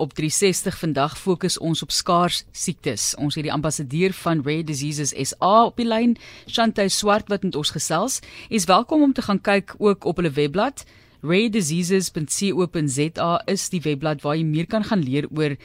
[0.00, 3.14] op 360 vandag fokus ons op skaars siektes.
[3.20, 6.16] Ons het die ambassadeur van Rare Diseases SA op die lyn,
[6.48, 8.20] Shantay Swart wat met ons gesels.
[8.48, 10.84] Is welkom om te gaan kyk ook op hulle webblad.
[11.20, 15.56] rarediseases.co.za is die webblad waar jy meer kan gaan leer oor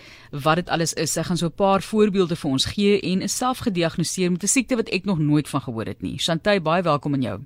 [0.43, 1.13] wat dit alles is.
[1.15, 4.47] Sy gaan so 'n paar voorbeelde vir ons gee en is self gediagnoseer met 'n
[4.47, 6.19] siekte wat ek nog nooit van gehoor het nie.
[6.19, 7.39] Shantay, baie welkom aan jou.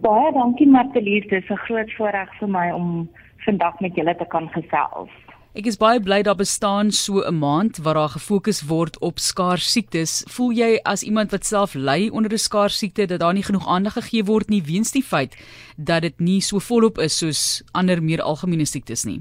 [0.00, 4.24] Baie dankie Martelies, dit is 'n groot voorreg vir my om vandag met julle te
[4.24, 5.10] kan gesels.
[5.52, 9.72] Ek is baie bly daar bestaan so 'n maand waar daar gefokus word op skaars
[9.72, 10.24] siektes.
[10.34, 13.68] Voel jy as iemand wat self ly onder 'n skaars siekte dat daar nie genoeg
[13.68, 15.36] aandag gegee word nie weens die feit
[15.76, 19.20] dat dit nie so volop is soos ander meer algemene siektes nie?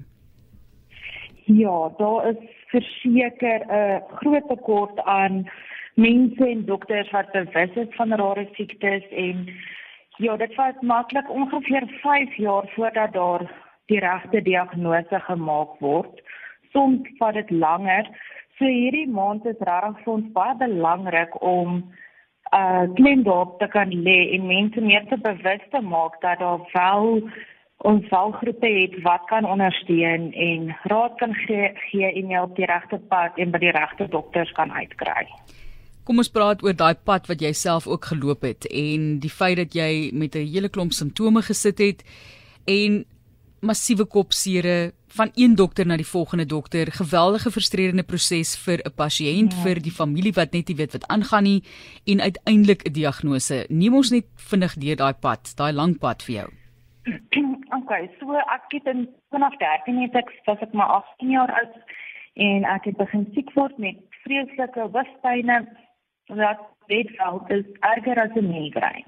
[1.46, 2.38] Ja, daar is
[2.68, 5.52] verseker 'n groot tekort aan
[5.96, 9.50] mense en dokters wat bewus is van rare siektes en
[10.18, 16.22] ja, dit vat maklik ongeveer 5 jaar voordat daar die regte diagnose gemaak word.
[16.72, 18.08] Soms vat dit langer.
[18.58, 21.82] So hierdie maand is regtig vir ons baie belangrik om
[22.52, 26.60] uh klem daarop te kan lê en mense meer te bewus te maak dat daar
[26.74, 27.22] wel
[27.90, 32.68] ons valgroepe het wat kan ondersteun en raad kan gee, gee en jou op die
[32.70, 35.26] regte pad en by die regte dokters kan uitkry.
[36.06, 39.58] Kom ons praat oor daai pad wat jy self ook geloop het en die feit
[39.58, 42.04] dat jy met 'n hele klomp simptome gesit het
[42.66, 43.06] en
[43.62, 49.54] massiewe kopsere van een dokter na die volgende dokter, geweldige frustrerende proses vir 'n pasiënt,
[49.54, 49.62] ja.
[49.64, 51.64] vir die familie wat net nie weet wat aangaan nie
[52.06, 53.66] en uiteindelik 'n diagnose.
[53.70, 56.50] Neem ons net vinnig deur daai pad, daai lang pad vir jou.
[57.72, 61.76] Okay, so ek het in vanaf 13 het ek was ek maar 18 jaar oud
[62.34, 65.58] en ek het begin siek word met vreeslike hoofpynne
[66.28, 66.60] wat
[66.92, 69.08] weet wel is erger as 'n migraine.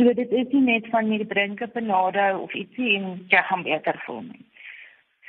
[0.00, 4.02] So dit is nie net van drink 'n panado of ietsie en jy gaan beter
[4.04, 4.44] voel nie.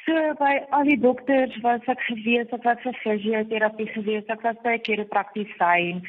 [0.06, 4.56] So by al die dokters was ek gewees, ek was vir fisioterapie gewees, ek was
[4.64, 6.02] by 'n chiropraktisyn.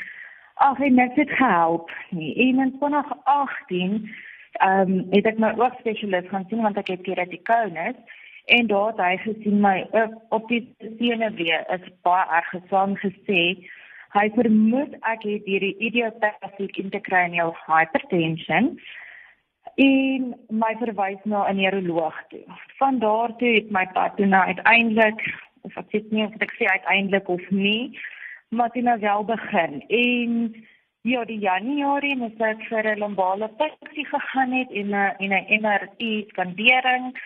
[0.55, 2.35] Ag, en net dit help nie.
[2.37, 4.15] En in 2018
[4.53, 7.99] ehm um, het ek my oogspesialis gaan sien want ek het keratitis
[8.47, 9.87] en daar het hy gesien my
[10.29, 13.43] op die sene weer is baie erg geswang gesê
[14.13, 18.75] Hy vermoed ek het hierdie idiopathic intracranial hypertension
[19.81, 22.45] en my verwys na 'n neuroloog toe.
[22.77, 25.21] Van daar toe het my pad toe nou uiteindelik
[25.63, 27.99] of ek weet nie of ek sê uiteindelik of nie,
[28.51, 29.85] maar dit nou wel begin.
[29.89, 30.55] En
[31.03, 35.63] ja, die Januarie het ek vir 'n lumbale punksie gegaan het en 'n en 'n
[35.63, 37.17] MRI skandering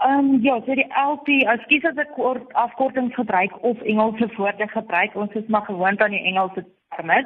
[0.00, 5.14] Um, ja, so die LP, ekskuus as ek kort afkortings gebruik of Engelse woorde gebruik,
[5.14, 6.64] ons is maar gewoond aan die Engelse
[6.96, 7.20] terme.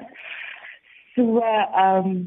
[1.14, 2.18] So ehm um,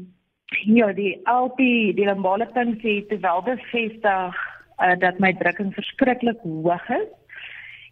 [0.66, 1.60] ja, die LP,
[1.94, 4.40] die lumbale punksie het wel bevestig
[4.82, 7.08] uh, dat my drukking verskriklik hoog is.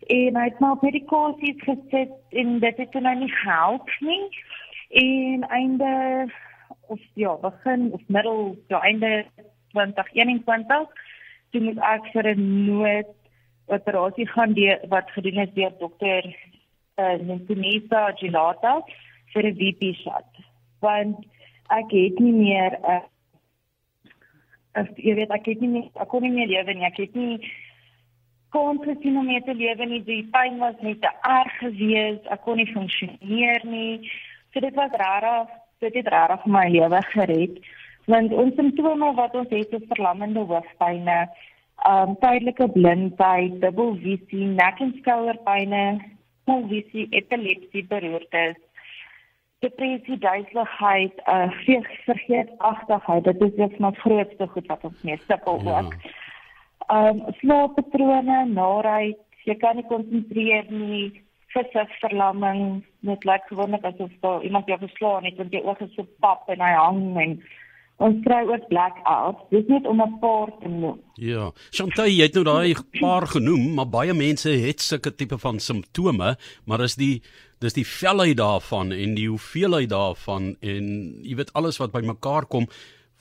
[0.08, 4.24] En hy het my op medikasie gesit en dit het nou nie gehelp nie.
[5.04, 5.92] En einde
[6.88, 9.26] of ja, begin of middel, ja, einde
[9.72, 11.06] 2021
[11.50, 13.10] toe moet ek vir 'n nood
[13.66, 16.24] operasie gaan die wat gedoen is deur dokter
[16.96, 18.80] uh, Nentunisa Gilata
[19.32, 20.28] vir 'n VP shot.
[20.80, 21.16] Want
[21.68, 23.04] ek het nie meer 'n uh,
[24.78, 26.86] as jy weet ek het nie meer, ek kon nie meer lewe nie.
[26.86, 27.40] Ek het nie
[28.54, 30.02] kon presies om meer te lewe nie.
[30.04, 32.26] Die pyn was net te erg geweest.
[32.32, 34.10] Ek kon nie funksioneer nie.
[34.52, 35.48] So dit was rarig
[35.78, 37.58] dit het rarig my lewe gered
[38.12, 41.18] want ons simptome wat ons het is verlammende hoofpynne,
[41.88, 45.84] um tydelike blindheid, dubbelvisie, nek en skouerpynne,
[46.48, 48.56] polvisie, epilepsie, beroertes,
[49.64, 51.46] depressie, duiseligheid, uh
[52.06, 53.28] vergeetachtigheid.
[53.28, 55.78] Dit is iets wat grootste goed wat ons mee sukkel ja.
[55.78, 55.96] ook.
[56.88, 61.08] Um slaappatrone, naait, jy kan nie konsentreer nie
[62.00, 65.94] verlamming net lyk like, gewoonlik asof daar iemand jou verslaan het want jy oë is
[65.94, 67.42] so pap en hy hang en
[68.04, 69.42] ons kry ook blackouts.
[69.50, 71.00] Dit net om 'n paar te noem.
[71.14, 75.58] Ja, Chantal, jy het nou daai paar genoem, maar baie mense het sulke tipe van
[75.58, 77.22] simptome, maar is die
[77.60, 80.84] dis die velheid daarvan en die hoeveelheid daarvan en
[81.22, 82.68] jy weet alles wat bymekaar kom.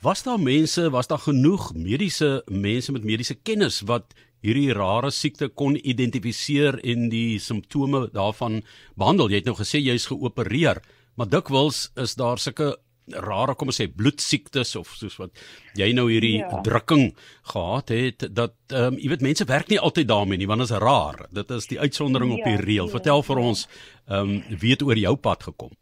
[0.00, 5.48] Was daar mense, was daar genoeg mediese mense met mediese kennis wat hierdie rare siekte
[5.48, 8.62] kon identifiseer en die simptome daarvan
[8.94, 9.28] behandel?
[9.28, 10.82] Jy het nou gesê jy's geopereer,
[11.16, 12.76] maar dikwels is daar sulke
[13.24, 15.42] rare kom ons sê bloedsiektes of soos wat
[15.78, 16.62] jy nou hierdie ja.
[16.66, 17.12] drukking
[17.52, 20.70] gehad het dat ehm um, jy weet mense werk nie altyd daarmee nie want dit
[20.70, 23.66] is raar dit is die uitsondering ja, op die ja, reël ja, vertel vir ons
[24.08, 25.74] ehm um, weet oor jou pad gekom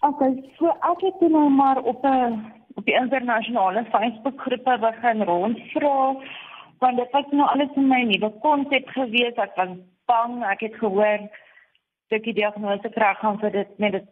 [0.00, 0.22] Ok
[0.58, 2.40] so ek het nou maar op 'n
[2.74, 6.16] op die internasionale Facebook groepe begin rondvra
[6.80, 9.36] want dit was nou alles vir my nuwe konsep gewees.
[9.36, 9.76] Ek was
[10.10, 11.26] bang, ek het gehoor
[12.10, 14.08] dat die diagnose kry gaan vir dit met dit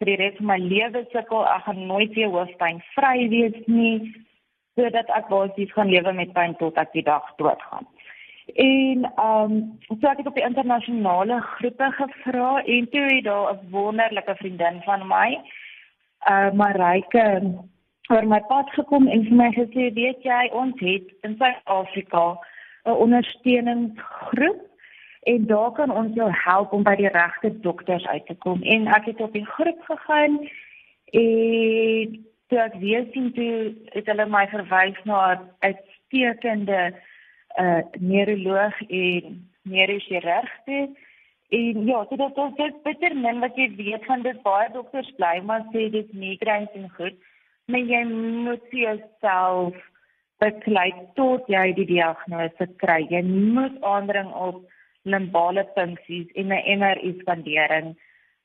[0.00, 1.44] vir die res van my lewe sukkel.
[1.44, 4.12] Ek gaan nooit weer hoofpyn vry wees nie
[4.78, 7.84] sodat ek basies gaan lewe met pyn tot ek die dag doodgaan.
[8.54, 9.58] En ehm um,
[10.00, 14.80] so ek het op die internasionale groepe gevra en toe het daar 'n wonderlike vriendin
[14.88, 15.28] van my,
[16.30, 17.26] uh Marike
[18.10, 22.38] oor my pad gekom en vir my gesê, "Weet jy, ons het in Suid-Afrika
[22.86, 24.69] 'n ondersteuningsgroep
[25.22, 28.86] en daar kan ons jou help om by die regte dokters uit te kom." En
[28.86, 30.48] ek het op die groep gegaan
[31.12, 36.94] en toe ek weer sien toe het hulle my verwys na 'n uitstekende
[37.58, 40.88] uh, neuroloog en neurochirurg toe.
[41.48, 45.10] En ja, so dit is dit bitter min wat jy weet van dit baie dokters
[45.18, 47.16] bly maar sê dit migraines en goed.
[47.66, 49.74] Maar jy moet jouself
[50.38, 53.02] beklei tot jy die diagnose kry.
[53.10, 54.62] Jy moet aandring op
[55.02, 57.96] limbale funksies en 'n MRI skandering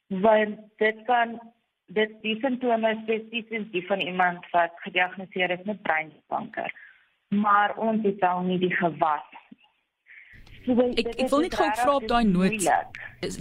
[0.07, 1.40] want dit kan
[1.88, 6.72] dit die simptome spesifiek die van iemand wat gediagnoseer is met breinkanker
[7.30, 9.25] maar ons het al nie die gewas.
[10.66, 12.66] So, ek ek wil net gou vra op daai noot.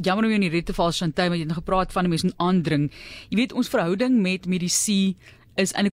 [0.05, 2.12] Jammer om jou in die rede val Chantay, maar jy het nog gepraat van 'n
[2.12, 2.90] mens moet aandring.
[3.31, 5.16] Jy weet ons verhouding met medisy
[5.56, 5.93] is eintlik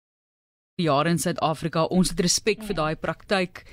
[0.75, 1.83] jare in Suid-Afrika.
[1.83, 3.63] Ons het respek vir daai praktyk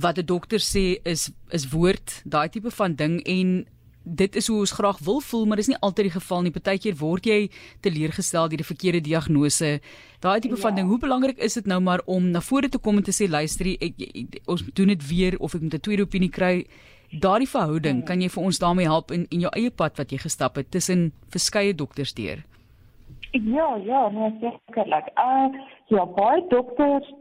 [0.00, 3.66] wat 'n dokter sê is is woord, daai tipe van ding en
[4.04, 6.50] dit is hoe ons graag wil voel, maar dis nie altyd die geval nie.
[6.50, 7.50] Partykeer word jy
[7.80, 9.80] teleurgestel deur die verkeerde diagnose.
[10.20, 10.60] Daai tipe ja.
[10.60, 10.88] van ding.
[10.88, 13.66] Hoe belangrik is dit nou maar om na vore te kom en te sê luister,
[13.66, 16.66] ek, ek, ek, ons doen dit weer of ek moet 'n tweede opinie kry.
[17.12, 18.04] Daardie verhouding, ja.
[18.04, 20.70] kan jy vir ons daarmee help in in jou eie pad wat jy gestap het
[20.70, 22.42] tussen verskeie dokters deur?
[23.32, 25.12] Ja, ja, nee, sekerlik.
[25.16, 25.52] Uh
[25.88, 27.12] ja, baie dokters,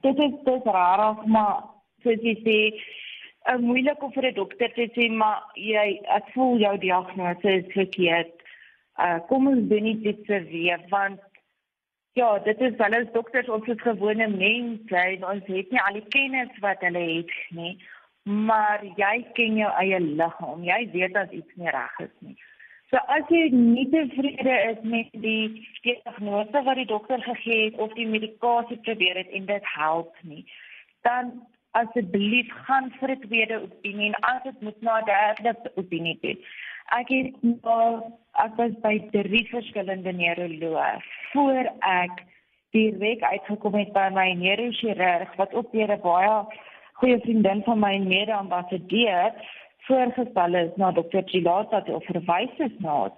[0.00, 1.75] dit is dis rarig, maar
[2.06, 2.58] soos jy sê,
[3.50, 7.72] uh, moeilik om vir 'n dokter te sê maar jy ek voel jou diagnose is
[7.74, 8.34] verkeerd.
[8.98, 11.20] Uh, kom ons doen dit se weer want
[12.16, 15.98] ja, dit is wel as dokters ons is gewone mense en ons het nie al
[15.98, 17.76] die kennis wat hulle het nie.
[18.24, 20.64] Maar jy ken jou eie liggaam.
[20.64, 22.36] Jy weet as iets nie reg is nie.
[22.90, 27.92] So as jy nie tevrede is met die diagnose wat die dokter gegee het of
[27.98, 30.44] die medikasie probeer het en dit help nie,
[31.04, 31.34] dan
[31.80, 36.36] asseblief gaan vir 'n tweede opinie en as dit moet na 'n derde opinie toe.
[36.98, 38.02] Ek het nou
[38.44, 41.02] ek was by drie verskillende neuroloë
[41.32, 42.24] voor ek
[42.76, 46.46] direk uitgekom het by my neurochirurg wat ook weer 'n baie
[46.92, 49.32] goeie vriendin van my mede-ambassadeur
[49.86, 51.22] voorgestel is na Dr.
[51.24, 53.12] Gilata te verwys is na haar.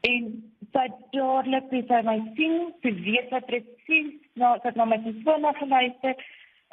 [0.00, 0.28] En
[0.72, 5.16] sy dadelik het sy my sien, sy weet wat presies nou dat nou met die
[5.24, 6.14] sone geluister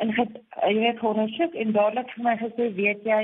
[0.01, 3.21] en het jy weet ondersoek en dadelik vir my gesê weet jy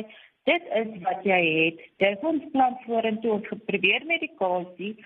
[0.50, 1.84] dit is wat jy het.
[2.04, 3.38] Dis ons plan vorentoe.
[3.38, 4.98] Ons probeer medikasie.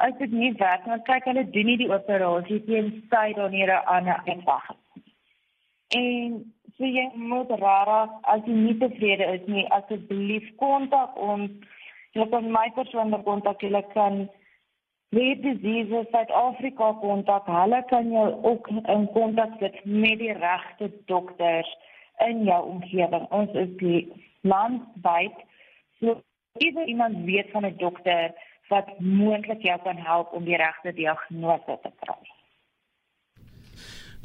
[0.00, 3.72] As dit nie werk dan kyk hulle doen nie die operasie teen sy dan hier
[3.72, 4.74] 'n aanwag
[5.94, 8.00] en so jy moet rara
[8.32, 11.50] as jy nie tevrede is nie asseblief kontak ons.
[12.16, 13.62] Jy kan my persoonlik kontak.
[13.62, 14.26] Jy kan
[15.10, 17.46] Rare Diseases Suid-Afrika kontak.
[17.46, 21.76] Hulle kan jou ook in kontak sit met die regte dokters
[22.26, 23.26] in jou omgewing.
[23.30, 24.04] Ons is
[24.40, 25.44] landwyd.
[26.00, 26.22] So
[26.58, 28.34] as iemand weet van 'n dokter
[28.68, 32.35] wat moontlik jou kan help om die regte diagnose te kry.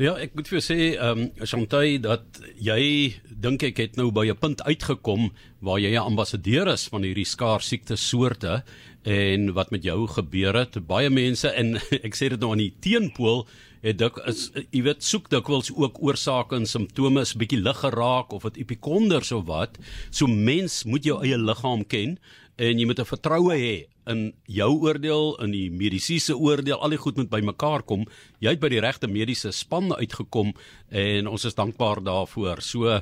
[0.01, 3.11] Ja, ek moet vir jou sê, ehm um, Chantay dat jy
[3.43, 5.29] dink ek het nou by 'n punt uitgekom
[5.61, 8.63] waar jy 'n ambassadeur is van hierdie skaars siekte soorte
[9.05, 10.87] en wat met jou gebeur het.
[10.87, 11.77] Baie mense en
[12.07, 13.45] ek sê dit nou aan die teenpool
[13.83, 18.33] het dik is jy weet soek dikwels ook oorsake en simptome is bietjie lig geraak
[18.33, 19.77] of dit epikonders of wat.
[20.09, 22.17] So mens moet jou eie liggaam ken
[22.61, 26.97] en jy moet 'n vertroue hê in jou oordeel, in die medisiese oordeel, al die
[26.97, 28.05] goed moet bymekaar kom.
[28.39, 30.53] Jy het by die regte mediese span uitgekom
[30.89, 32.61] en ons is dankbaar daarvoor.
[32.61, 33.01] So ehm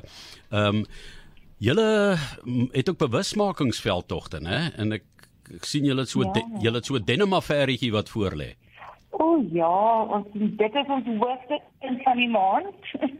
[0.50, 0.84] um,
[1.58, 2.16] julle
[2.72, 4.72] het ook bewusmakingsveldtogte, né?
[4.78, 5.04] En ek,
[5.54, 6.40] ek sien julle het so ja.
[6.60, 8.54] julle het so denim affairetjie wat voor lê.
[9.10, 12.74] O oh, ja, ons dit is ons hoogste in van die maand.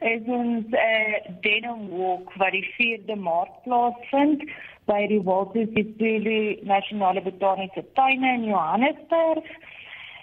[0.00, 4.42] is ons eh uh, denim walk wat die 4de Maart plaasvind
[4.86, 9.44] by die Walter Sisulu Nasionale Botaniese Tuine in Johannesburg.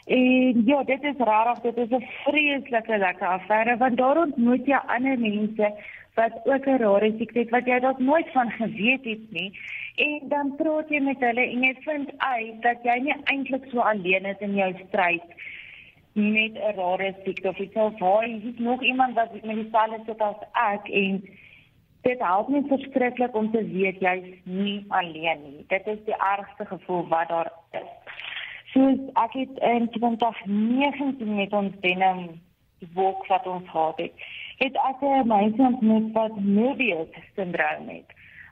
[0.06, 4.80] En ja, dit is rarig, dit is 'n vreeslike lekker affære want daar ontmoet jy
[4.88, 5.74] ander mense
[6.15, 9.60] wat ook 'n rare siekte het wat jy dalk nooit van geweet het nie.
[9.96, 13.80] En dan praat jy met hulle en jy vind uit dat jy nie eintlik so
[13.80, 15.22] alleen is in jou stryd
[16.13, 20.22] met 'n rare siekte of iets of waar jy nog iemand wat met dieselfde sit
[20.22, 21.24] as ek en
[22.01, 25.65] dit help my verskriklik om te weet jy's nie alleen nie.
[25.67, 27.91] Dit is die ergste gevoel wat daar is.
[28.74, 32.41] Soos ek het in 2019 met ons denim
[32.79, 34.13] die wolk wat ons gehad het,
[34.58, 38.10] het ek 'n meisie ontmoet wat Mobius syndroom het.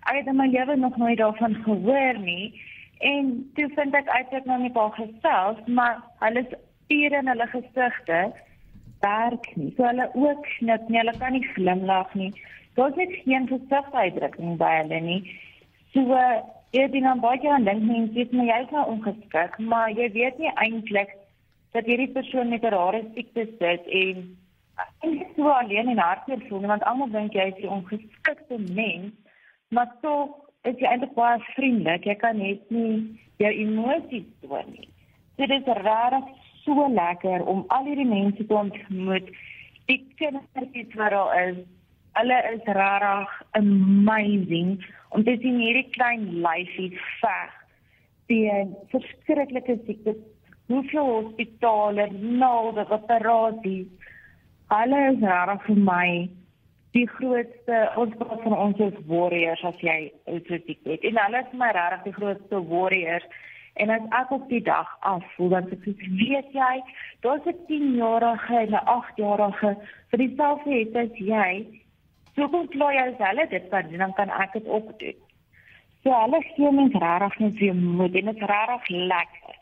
[0.10, 2.62] Ek het in my lewe nog nooit daarvan gehoor nie
[2.98, 6.46] en toe vind ek uit ek nou met haar gesels, maar hulle
[6.92, 8.34] spiere in hulle gesigte
[9.02, 9.74] werk nie.
[9.78, 12.32] So hulle ook knip nie, hulle kan nie glimlag nie.
[12.76, 15.22] Daar's net geen gesigsuitdrukking by hulle nie.
[15.94, 16.20] So
[16.76, 20.38] jy dien dan baie aan dink mense my jy is nou ongeskik, maar jy weet
[20.40, 21.16] nie eintlik
[21.76, 24.38] dat hierdie persoon met 'n rare siekte sit en
[25.08, 29.12] en so alleen en hartseer voel want almal dink jy is die ongeskikte mens,
[29.70, 30.30] maar tog
[30.64, 32.06] is jy eintlik baie vriendelik.
[32.06, 34.90] Jy kan net nie jou emosies toon nie.
[35.36, 39.30] Dit is regtig so lekker om al hierdie mense te ontmoet.
[39.90, 41.62] Die kindertjies wat daar is,
[42.20, 44.76] hulle is regtig amazing
[45.10, 47.58] om te sien hierdie klein lyfies veg
[48.32, 50.20] teen verskriklike siektes.
[50.72, 53.90] Hoeveel hospitale, naalde, operasies.
[54.72, 56.06] Hulle is regtig vir my
[56.96, 61.08] die grootste ons praat van ons as warriors as jy outfit het.
[61.08, 63.28] En hulle is my regtig die grootste warriors.
[63.74, 66.84] En as ek op die dag afvoel dan ek weet jy,
[67.22, 69.78] daar's 'n 10-jarige en 'n 8-jarige
[70.10, 71.82] vir dieselfde het as jy
[72.36, 75.18] So kom klaar jy hulle dit kan doen, dan kan ek dit ook doen.
[76.04, 79.58] So hulle gee mens regtig net weer moed en dit is regtig lekker.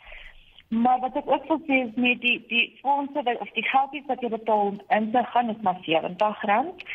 [0.69, 4.05] Maar wat ek ook wil sê is met die die fondse wat of die geldjies
[4.11, 6.85] wat jy betaal in te gaan is maar R70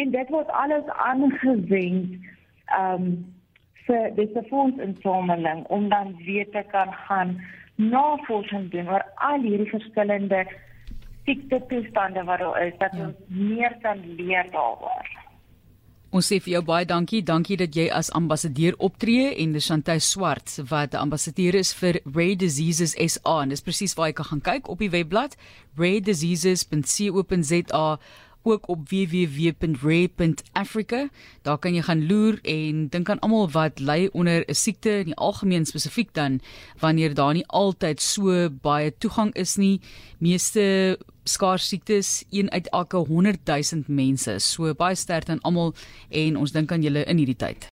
[0.00, 2.14] en dit word alles aangewend
[2.78, 3.08] um,
[3.86, 7.40] vir dis 'n fondsinsameling om dan weer te kan gaan
[7.76, 10.46] navorsing doen oor al hierdie verskillende
[11.24, 13.06] siekte toestande wat daar is dat ja.
[13.06, 15.24] ons meer kan leer daaroor.
[16.14, 17.26] Ons sê vir jou baie dankie.
[17.26, 21.98] Dankie dat jy as ambassadeur optree en dis Chantay Swart wat die ambassadeur is vir
[22.04, 23.42] Rare Diseases SA.
[23.42, 25.34] En dis presies waar jy kan gaan kyk op die webblad
[25.74, 27.98] rarediseases.co.za
[28.44, 31.08] ook op www.rare.africa.
[31.42, 35.04] Daar kan jy gaan loer en dink aan almal wat ly onder 'n siekte in
[35.04, 36.40] die algemeen spesifiek dan
[36.78, 39.80] wanneer daar nie altyd so baie toegang is nie.
[40.18, 44.38] Meeste skaars siektes, een uit elke 100 000 mense.
[44.38, 45.74] So baie sterkte aan almal
[46.08, 47.72] en ons dink aan julle in hierdie tyd.